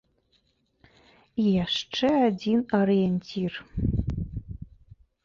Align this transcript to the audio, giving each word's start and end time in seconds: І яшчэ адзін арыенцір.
І 1.43 1.43
яшчэ 1.65 2.09
адзін 2.29 2.59
арыенцір. 2.79 3.53